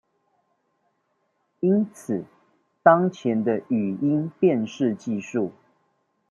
[1.59, 2.25] 因此
[2.81, 5.51] 當前的語音辨識技術